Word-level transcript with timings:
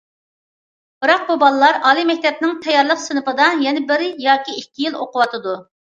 بىراق 1.05 1.21
بۇ 1.27 1.35
بالىلار 1.43 1.77
ئالىي 1.91 2.09
مەكتەپنىڭ 2.13 2.57
تەييارلىق 2.65 3.07
سىنىپىدا 3.07 3.53
يەنە 3.69 3.87
بىر 3.95 4.07
يىل 4.11 4.21
ياكى 4.29 4.61
ئىككى 4.61 4.89
يىل 4.91 5.03
ئوقۇۋاتىدۇ. 5.07 5.61